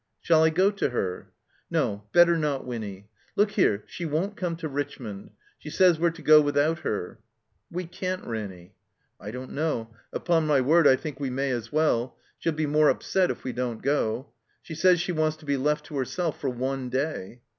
"Shall 0.23 0.43
I 0.43 0.49
go 0.49 0.71
to 0.71 0.89
her?" 0.89 1.31
"No; 1.69 2.05
better 2.11 2.35
not, 2.35 2.65
\^Qnny. 2.65 3.03
Look 3.35 3.51
here, 3.51 3.83
she 3.85 4.03
won't 4.03 4.35
come 4.35 4.55
to 4.55 4.67
Richmond. 4.67 5.29
She 5.59 5.69
says 5.69 5.99
we're 5.99 6.09
to 6.09 6.23
go 6.23 6.41
without 6.41 6.79
her." 6.79 7.19
"We 7.69 7.85
can't, 7.85 8.25
Ranny." 8.25 8.73
"I 9.19 9.29
don't 9.29 9.51
know. 9.51 9.93
Upon 10.11 10.47
my 10.47 10.59
word, 10.59 10.87
I 10.87 10.95
think 10.95 11.19
we 11.19 11.29
may 11.29 11.51
as 11.51 11.71
well. 11.71 12.17
She'U 12.39 12.51
be 12.51 12.65
more 12.65 12.89
upset 12.89 13.29
if 13.29 13.43
we 13.43 13.53
don't 13.53 13.83
go. 13.83 14.29
She 14.63 14.73
says 14.73 14.99
she 14.99 15.11
wants 15.11 15.37
to 15.37 15.45
be 15.45 15.55
left 15.55 15.85
to 15.85 15.97
herself 15.97 16.41
for 16.41 16.49
one 16.49 16.89
day." 16.89 17.41